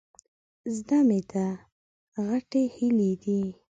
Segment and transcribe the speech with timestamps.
[0.75, 1.47] زده مې ده،
[2.27, 3.41] غټې هيلۍ دي.